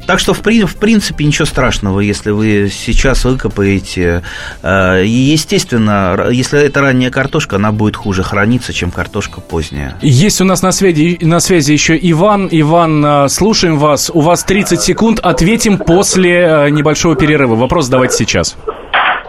[0.07, 4.21] Так что, в, в принципе, ничего страшного, если вы сейчас выкопаете.
[4.61, 9.95] Э, и, естественно, если это ранняя картошка, она будет хуже храниться, чем картошка поздняя.
[10.01, 12.47] Есть у нас на связи, на связи еще Иван.
[12.51, 14.11] Иван, э, слушаем вас.
[14.13, 15.19] У вас 30 секунд.
[15.23, 17.55] Ответим после э, небольшого перерыва.
[17.55, 18.57] Вопрос давайте сейчас.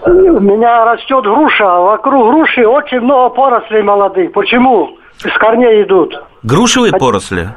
[0.05, 4.33] У меня растет груша, вокруг груши очень много порослей молодых.
[4.33, 4.91] Почему?
[5.25, 6.15] Из корней идут.
[6.43, 7.49] Грушевые поросли?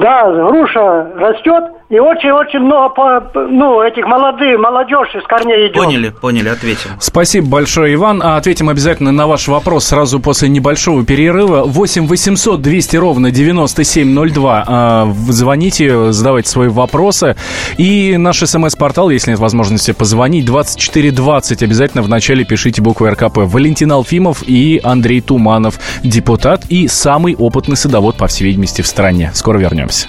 [0.00, 5.74] Да, груша растет, и очень-очень много, ну, этих молодых, молодежь из корней идет.
[5.74, 6.90] Поняли, поняли, ответим.
[6.98, 8.22] Спасибо большое, Иван.
[8.22, 11.64] А ответим обязательно на ваш вопрос сразу после небольшого перерыва.
[11.64, 14.64] 8 800 200 ровно 9702.
[14.66, 17.36] А, звоните, задавайте свои вопросы.
[17.76, 21.62] И наш смс-портал, если нет возможности позвонить, 2420.
[21.62, 23.36] Обязательно вначале пишите буквы РКП.
[23.36, 29.30] Валентин Алфимов и Андрей Туманов, депутат и самый опытный садовод, по всей видимости, в стране.
[29.34, 30.08] Скоро вернемся.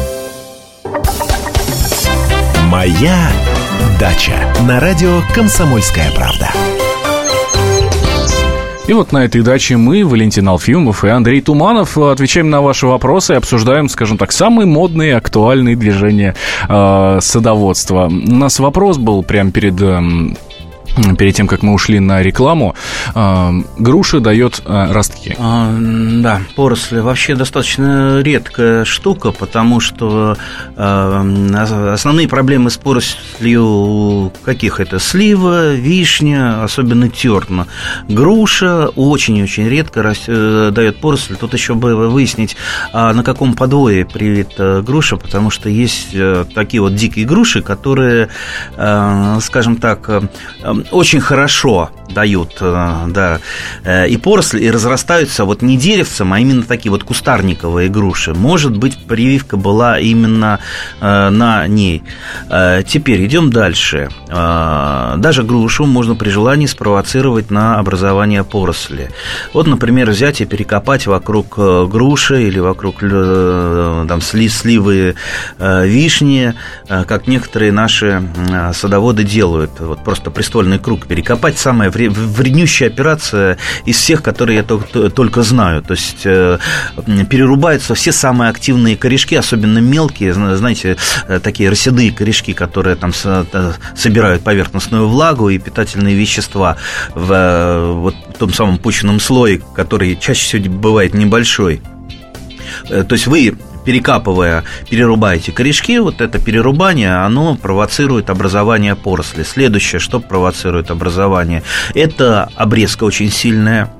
[2.71, 3.29] «Моя
[3.99, 4.31] дача»
[4.65, 6.51] на радио «Комсомольская правда».
[8.87, 13.33] И вот на этой даче мы, Валентин Алфимов и Андрей Туманов, отвечаем на ваши вопросы
[13.33, 16.33] и обсуждаем, скажем так, самые модные, актуальные движения
[16.69, 18.05] э, садоводства.
[18.05, 20.01] У нас вопрос был прямо перед э,
[21.17, 22.75] перед тем, как мы ушли на рекламу,
[23.15, 25.35] э, груша дает э, ростки.
[25.37, 30.37] А, да, поросли вообще достаточно редкая штука, потому что
[30.75, 34.99] э, основные проблемы с порослью каких это?
[34.99, 37.67] Слива, вишня, особенно терна.
[38.07, 40.13] Груша очень-очень редко
[40.71, 41.35] дает поросль.
[41.35, 42.55] Тут еще бы выяснить,
[42.93, 46.15] а на каком подвое привита груша, потому что есть
[46.53, 48.29] такие вот дикие груши, которые,
[49.39, 50.09] скажем так,
[50.91, 53.39] очень хорошо дают, э, да,
[53.83, 58.33] э, и поросли, и разрастаются вот не деревцем, а именно такие вот кустарниковые груши.
[58.33, 60.59] Может быть, прививка была именно
[60.99, 62.03] э, на ней.
[62.87, 64.09] Теперь идем дальше.
[64.27, 69.09] Даже грушу можно при желании спровоцировать на образование поросли.
[69.53, 75.15] Вот, например, взять и перекопать вокруг груши или вокруг там, сливы
[75.59, 76.53] вишни,
[76.87, 78.23] как некоторые наши
[78.73, 79.79] садоводы делают.
[79.79, 80.31] Вот просто
[80.71, 85.81] приствольный круг перекопать самое вреднющая операция из всех, которые я только знаю.
[85.81, 86.57] То есть э,
[87.29, 93.73] перерубаются все самые активные корешки, особенно мелкие, знаете, э, такие раседые корешки, которые там э,
[93.95, 96.77] собирают поверхностную влагу и питательные вещества
[97.15, 101.81] в, вот, в том самом почвенном слое, который чаще всего бывает небольшой.
[102.87, 109.43] То есть вы перекапывая, перерубаете корешки, вот это перерубание, оно провоцирует образование поросли.
[109.43, 111.63] Следующее, что провоцирует образование,
[111.93, 113.91] это обрезка очень сильная,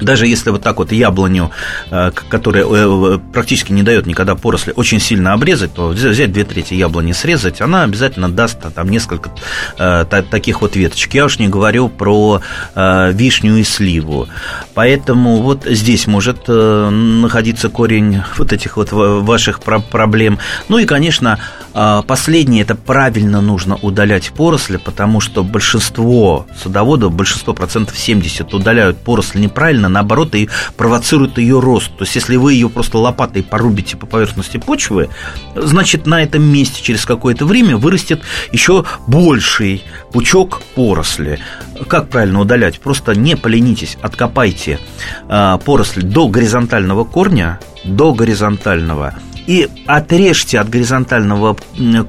[0.00, 1.50] даже если вот так вот яблоню,
[1.90, 6.74] э, которая э, практически не дает никогда поросли, очень сильно обрезать, то взять две трети
[6.74, 9.30] яблони, срезать, она обязательно даст там несколько
[9.78, 11.14] э, таких вот веточек.
[11.14, 12.40] Я уж не говорю про
[12.74, 14.28] вишню и сливу.
[14.74, 20.38] Поэтому вот здесь может находиться корень вот этих вот ваших проблем.
[20.68, 21.38] Ну и, конечно,
[21.72, 29.40] последнее, это правильно нужно удалять поросли, потому что большинство садоводов, большинство процентов 70 удаляют поросль
[29.40, 31.90] неправильно, правильно, наоборот, и провоцирует ее рост.
[31.96, 35.08] То есть, если вы ее просто лопатой порубите по поверхности почвы,
[35.54, 41.38] значит, на этом месте через какое-то время вырастет еще больший пучок поросли.
[41.86, 42.80] Как правильно удалять?
[42.80, 44.78] Просто не поленитесь, откопайте
[45.28, 49.14] а, поросль до горизонтального корня, до горизонтального–
[49.48, 51.56] и отрежьте от горизонтального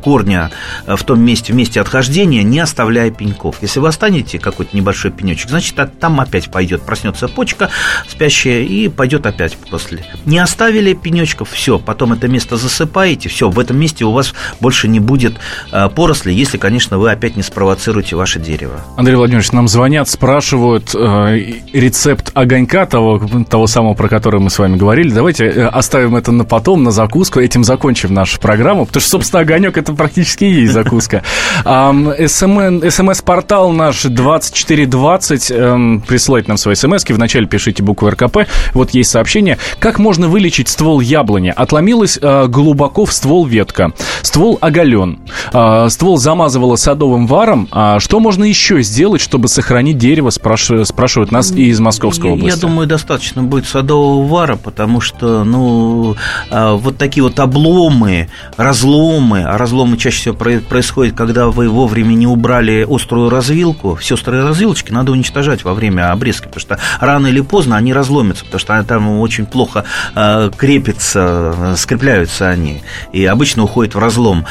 [0.03, 0.51] корня
[0.85, 3.55] э, в том месте, в месте отхождения, не оставляя пеньков.
[3.61, 7.69] Если вы останете какой-то небольшой пенечек, значит, там опять пойдет, проснется почка
[8.09, 10.03] спящая и пойдет опять после.
[10.25, 14.89] Не оставили пенечков, все, потом это место засыпаете, все, в этом месте у вас больше
[14.89, 15.35] не будет
[15.71, 18.81] э, поросли, если, конечно, вы опять не спровоцируете ваше дерево.
[18.97, 24.59] Андрей Владимирович, нам звонят, спрашивают э, рецепт огонька того, того самого, про который мы с
[24.59, 25.11] вами говорили.
[25.11, 29.11] Давайте э, оставим это на потом, на закус закуску, этим закончим нашу программу, потому что,
[29.11, 31.23] собственно, огонек это практически и есть закуска.
[31.63, 35.51] СМС-портал наш 2420.
[35.51, 38.39] Эм, присылайте нам свои смс Вначале пишите букву РКП.
[38.73, 39.57] Вот есть сообщение.
[39.79, 41.53] Как можно вылечить ствол яблони?
[41.55, 43.91] Отломилась э, глубоко в ствол ветка.
[44.21, 45.19] Ствол оголен.
[45.53, 47.67] Э, ствол замазывало садовым варом.
[47.71, 52.55] А что можно еще сделать, чтобы сохранить дерево, спрашивают нас и из Московской области?
[52.55, 56.15] Я думаю, достаточно будет садового вара, потому что, ну,
[56.49, 62.27] а, вот такие вот обломы, разломы, а разломы чаще всего происходят, когда вы вовремя не
[62.27, 67.41] убрали острую развилку, все острые развилочки надо уничтожать во время обрезки, потому что рано или
[67.41, 69.85] поздно они разломятся, потому что там очень плохо
[70.15, 72.81] а, крепятся, скрепляются они,
[73.13, 74.45] и обычно уходят в разлом.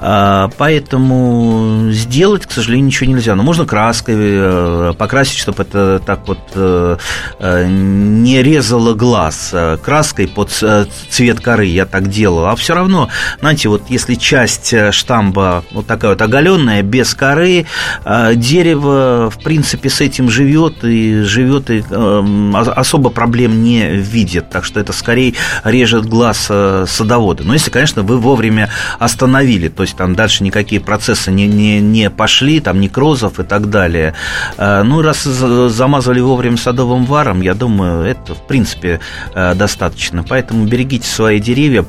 [0.00, 3.34] А, поэтому сделать, к сожалению, ничего нельзя.
[3.34, 6.96] Но можно краской э, покрасить, чтобы это так вот э,
[7.40, 9.54] э, не резало глаз.
[9.82, 12.46] Краской под цвет коры я так делал.
[12.46, 13.08] А все равно,
[13.40, 17.66] знаете, вот если часть штамба вот такая вот оголенная, без коры,
[18.04, 24.50] дерево, в принципе, с этим живет и живет и особо проблем не видит.
[24.50, 25.34] Так что это скорее
[25.64, 26.50] режет глаз
[26.86, 27.44] садовода.
[27.44, 32.10] Но если, конечно, вы вовремя остановили, то есть там дальше никакие процессы не, не, не
[32.10, 34.14] пошли, там некрозов и так далее.
[34.56, 39.00] Э, ну, раз замазывали вовремя садовым варом, я думаю, это, в принципе,
[39.34, 40.22] э, достаточно.
[40.22, 41.84] Поэтому берегите свои деревья.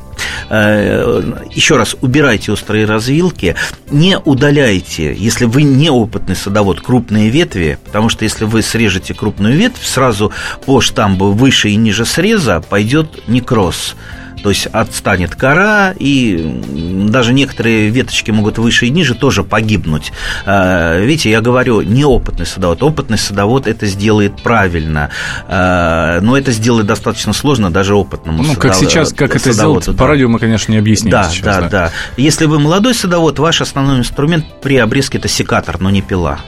[0.50, 1.22] Э,
[1.52, 3.56] Еще раз, убирайте острые развилки,
[3.92, 9.84] не удаляйте, если вы неопытный садовод, крупные ветви, потому что если вы срежете крупную ветвь,
[9.84, 10.32] сразу
[10.66, 13.96] по штамбу выше и ниже среза пойдет некроз.
[14.44, 16.62] То есть отстанет кора, и
[17.10, 20.12] даже некоторые веточки могут выше и ниже тоже погибнуть.
[20.46, 22.82] А, видите, я говорю, неопытный садовод.
[22.84, 25.10] Опытный садовод это сделает правильно.
[25.48, 29.94] А, но это сделать достаточно сложно даже опытному Ну, как сейчас, как это сделать, да.
[29.94, 31.44] по радио мы, конечно, не объясним да, сейчас.
[31.44, 31.92] Да, да, да.
[32.18, 36.40] Если вы молодой садовод, ваш основной инструмент при обрезке это секатор, но не пила.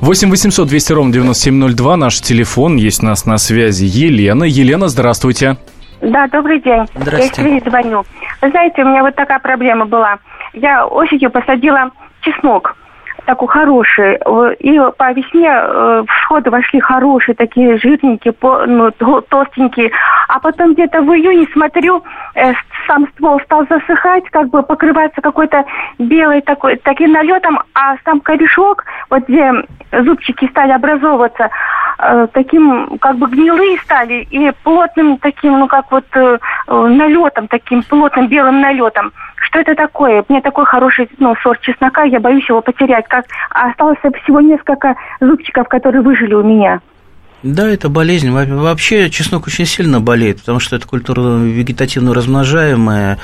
[0.00, 4.44] 8 800 200 ровно 9702, наш телефон, есть у нас на связи Елена.
[4.44, 5.56] Елена, здравствуйте.
[6.04, 6.86] Да, добрый день.
[6.94, 7.50] Здравствуйте.
[7.50, 8.04] Я из звоню.
[8.42, 10.18] Вы знаете, у меня вот такая проблема была.
[10.52, 11.90] Я осенью посадила
[12.20, 12.76] чеснок
[13.24, 14.16] такой хороший.
[14.60, 18.90] И по весне э, всходы вошли хорошие, такие жирненькие, ну,
[19.22, 19.90] толстенькие.
[20.28, 22.02] А потом где-то в июне смотрю,
[22.34, 22.52] э,
[22.86, 25.64] сам ствол стал засыхать, как бы покрываться какой-то
[25.98, 29.52] белой такой, таким налетом, а сам корешок, вот где
[29.90, 31.50] зубчики стали образовываться,
[31.98, 36.04] э, таким как бы гнилые стали и плотным таким, ну как вот
[36.66, 39.12] налетом, таким плотным белым налетом.
[39.44, 40.24] Что это такое?
[40.28, 43.06] Мне такой хороший ну, сорт чеснока, я боюсь его потерять.
[43.08, 46.80] Как осталось всего несколько зубчиков, которые выжили у меня.
[47.44, 48.30] Да, это болезнь.
[48.30, 53.18] Вообще чеснок очень сильно болеет, потому что это культура вегетативно размножаемая.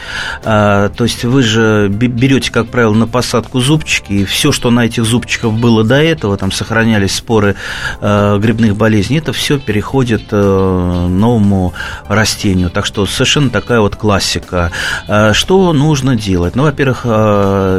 [0.45, 4.85] А, то есть вы же берете, как правило, на посадку зубчики, и все, что на
[4.85, 7.57] этих зубчиках было до этого, там сохранялись споры
[8.03, 11.73] а, грибных болезней, это все переходит а, новому
[12.07, 12.69] растению.
[12.69, 14.71] Так что совершенно такая вот классика.
[15.09, 16.57] А, что нужно делать?
[16.57, 17.07] Ну, во-первых,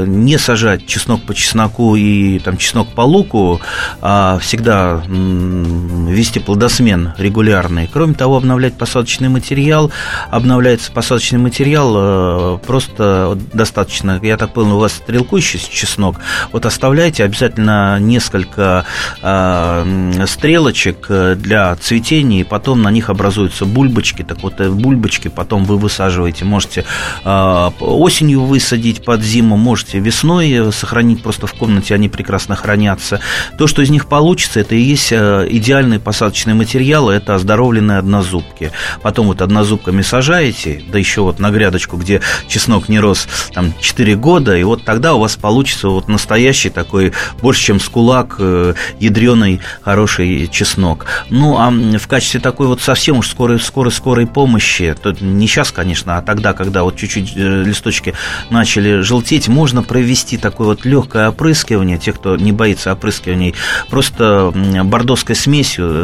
[0.07, 3.61] не сажать чеснок по чесноку и там чеснок по луку,
[4.01, 7.89] а всегда вести вести плодосмен регулярный.
[7.91, 9.91] Кроме того, обновлять посадочный материал.
[10.29, 14.17] Обновляется посадочный материал э, просто достаточно.
[14.21, 16.15] Я так понял, у вас стрелкующий чеснок.
[16.53, 18.85] Вот оставляйте обязательно несколько
[19.21, 24.23] э, стрелочек э, для цветения, и потом на них образуются бульбочки.
[24.23, 26.45] Так вот, бульбочки потом вы высаживаете.
[26.45, 26.85] Можете
[27.25, 33.19] осенью высадить под зиму, можете весной сохранить просто в комнате, они прекрасно хранятся.
[33.57, 38.71] То, что из них получится, это и есть идеальный посадочный посадочные материалы– это оздоровленные однозубки.
[39.01, 44.15] Потом вот однозубками сажаете, да еще вот на грядочку, где чеснок не рос там 4
[44.17, 48.75] года, и вот тогда у вас получится вот настоящий такой, больше чем с кулак, э,
[48.99, 51.07] ядреный хороший чеснок.
[51.31, 55.71] Ну, а в качестве такой вот совсем уж скорой, скорой, скорой помощи, то не сейчас,
[55.71, 58.13] конечно, а тогда, когда вот чуть-чуть э, листочки
[58.51, 63.55] начали желтеть, можно провести такое вот легкое опрыскивание, те, кто не боится опрыскиваний,
[63.89, 64.51] просто
[64.83, 66.00] бордоской смесью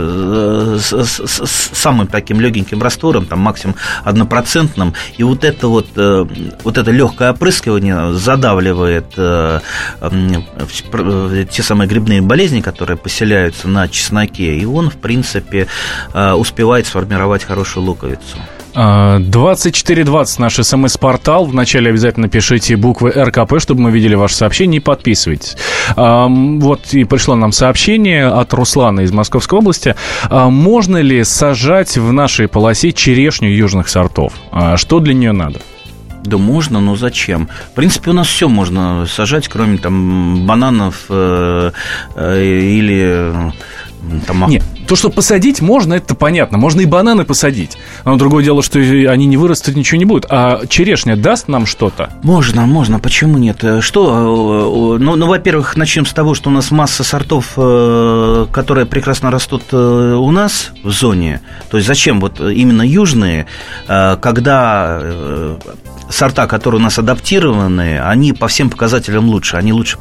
[0.80, 6.26] с, с, с самым таким легеньким раствором, там максимум однопроцентным, и вот это вот, э,
[6.64, 9.60] вот это легкое опрыскивание задавливает э,
[11.52, 15.68] те самые грибные болезни, которые поселяются на чесноке, и он, в принципе,
[16.14, 18.38] э, успевает сформировать хорошую луковицу.
[18.78, 21.46] 2420 наш смс-портал.
[21.46, 25.58] Вначале обязательно пишите буквы РКП, чтобы мы видели ваше сообщение, и подписывайтесь.
[25.96, 29.96] Вот и пришло нам сообщение от Руслана из Московской области.
[30.30, 34.34] Можно ли сажать в нашей полосе черешню южных сортов?
[34.52, 35.62] А что для нее надо?
[36.24, 37.48] Да можно, но зачем?
[37.72, 41.72] В принципе, у нас все можно сажать, кроме там бананов э,
[42.16, 43.34] э, или
[44.26, 44.50] там...
[44.50, 46.58] Нет, то, что посадить можно, это понятно.
[46.58, 47.78] Можно и бананы посадить.
[48.06, 50.26] Но другое дело, что они не вырастут, ничего не будет.
[50.30, 52.10] А черешня даст нам что-то?
[52.24, 53.00] Можно, можно.
[53.00, 53.64] Почему нет?
[53.82, 54.98] Что?
[55.00, 59.64] Ну, ну во-первых, начнем с того, что у нас масса сортов, э, которые прекрасно растут
[59.72, 61.42] э, у нас в зоне.
[61.70, 63.46] То есть зачем вот именно южные,
[63.88, 65.02] э, когда
[66.10, 69.58] сорта, которые у нас адаптированы, они по всем показателям лучше.
[69.58, 69.98] Они лучше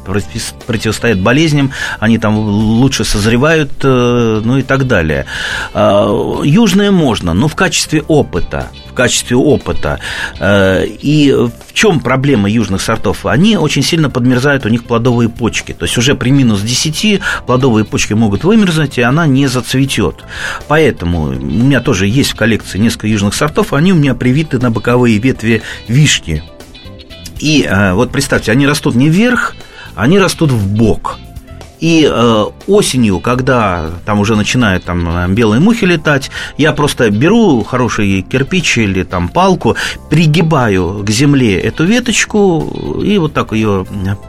[0.65, 5.25] противостоят болезням, они там лучше созревают, ну и так так далее.
[5.73, 8.69] А, южное можно, но в качестве опыта.
[8.97, 9.99] Качестве опыта.
[10.39, 13.27] Э, и в чем проблема южных сортов?
[13.27, 15.73] Они очень сильно подмерзают, у них плодовые почки.
[15.73, 20.25] То есть уже при минус 10 плодовые почки могут вымерзнуть, и она не зацветет.
[20.67, 24.71] Поэтому у меня тоже есть в коллекции несколько южных сортов, они у меня привиты на
[24.71, 26.41] боковые ветви вишни.
[27.39, 29.55] И э, вот представьте, они растут не вверх,
[29.93, 31.19] они растут в бок.
[31.79, 38.21] И э, осенью, когда там уже начинают там белые мухи летать, я просто беру хороший
[38.21, 39.75] кирпич или там палку,
[40.09, 43.85] пригибаю к земле эту веточку и вот так ее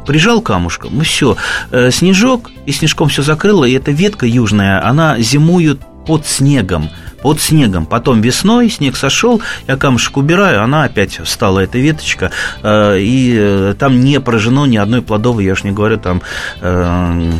[0.06, 1.36] прижал камушком, и все.
[1.70, 6.90] Э, снежок, и снежком все закрыло, и эта ветка южная, она зимует под снегом
[7.22, 7.86] под снегом.
[7.86, 12.30] Потом весной снег сошел, я камушек убираю, она опять встала, эта веточка,
[12.62, 16.22] э, и э, там не поражено ни одной плодовой, я уж не говорю, там
[16.60, 17.32] э,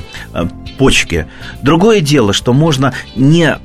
[0.79, 1.27] почки.
[1.63, 3.57] Другое дело, что можно не,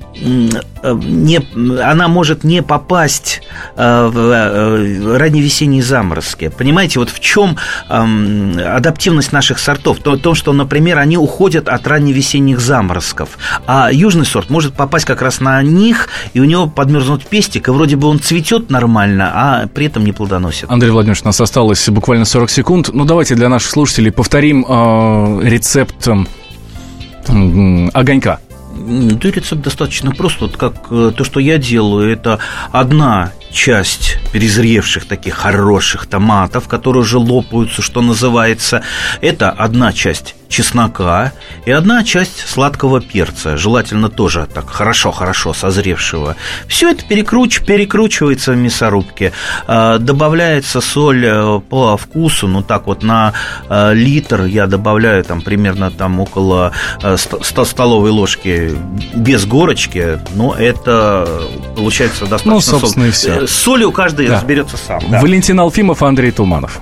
[0.84, 3.41] не она может не попасть
[3.76, 6.49] в ранневесенние заморозки.
[6.49, 7.57] Понимаете, вот в чем
[7.88, 9.99] адаптивность наших сортов?
[9.99, 13.38] В том, что, например, они уходят от ранневесенних заморозков,
[13.68, 16.03] а южный сорт может попасть как раз на них,
[16.34, 20.12] и у него подмерзнут пестик, и вроде бы он цветет нормально, а при этом не
[20.12, 20.70] плодоносит.
[20.70, 22.89] Андрей Владимирович, у нас осталось буквально 40 секунд.
[22.93, 28.39] Ну, давайте для наших слушателей повторим э, рецепт э, огонька.
[28.76, 30.41] Да, рецепт достаточно прост.
[30.41, 32.39] Вот как э, то, что я делаю, это
[32.72, 38.82] одна часть перезревших таких хороших томатов, которые уже лопаются, что называется.
[39.22, 41.34] Это одна часть чеснока
[41.66, 46.36] и одна часть сладкого перца, желательно тоже так хорошо-хорошо созревшего.
[46.68, 49.34] Все это перекруч, перекручивается в мясорубке,
[49.68, 53.34] а, добавляется соль э, по вкусу, ну так вот на
[53.68, 58.72] э, литр я добавляю там примерно там около 100 э, столовой ложки
[59.16, 61.28] без горочки, но это
[61.76, 62.54] получается достаточно...
[62.54, 63.47] Ну, собственно, и все.
[63.47, 64.36] С солью каждый да.
[64.36, 65.01] разберется сам.
[65.10, 65.20] Да.
[65.20, 66.80] Валентин Алфимов, Андрей Туманов.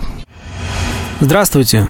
[1.21, 1.89] Здравствуйте.